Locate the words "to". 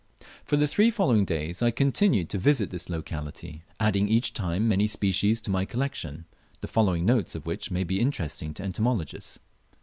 2.29-2.39, 5.41-5.51, 8.55-8.63